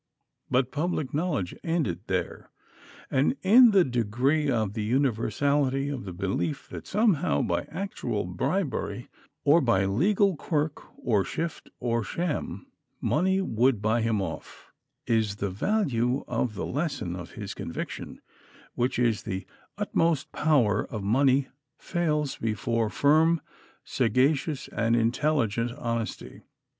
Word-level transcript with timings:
But 0.49 0.71
public 0.71 1.13
knowledge 1.13 1.55
ended 1.63 1.99
there. 2.07 2.49
And 3.11 3.35
in 3.43 3.69
the 3.69 3.83
degree 3.83 4.49
of 4.49 4.73
the 4.73 4.81
universality 4.81 5.89
of 5.89 6.05
the 6.05 6.11
belief 6.11 6.67
that 6.69 6.87
somehow, 6.87 7.43
by 7.43 7.65
actual 7.69 8.25
bribery, 8.25 9.09
or 9.43 9.61
by 9.61 9.85
legal 9.85 10.35
quirk 10.35 10.81
or 10.97 11.23
shift 11.23 11.69
or 11.79 12.03
sham, 12.03 12.65
money 12.99 13.41
would 13.43 13.79
buy 13.79 14.01
him 14.01 14.23
off, 14.23 14.71
is 15.05 15.35
the 15.35 15.51
value 15.51 16.23
of 16.27 16.55
the 16.55 16.65
lesson 16.65 17.15
of 17.15 17.33
his 17.33 17.53
conviction, 17.53 18.21
which 18.73 18.97
is 18.97 19.21
that 19.21 19.29
the 19.29 19.47
utmost 19.77 20.31
power 20.31 20.83
of 20.85 21.03
money 21.03 21.47
fails 21.77 22.37
before 22.37 22.89
firm, 22.89 23.39
sagacious, 23.85 24.67
and 24.69 24.95
intelligent 24.95 25.71
honesty. 25.73 26.41